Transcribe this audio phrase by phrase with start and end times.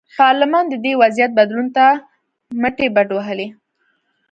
[0.19, 1.85] پارلمان د دې وضعیت بدلون ته
[2.61, 3.47] مټې بډ وهلې.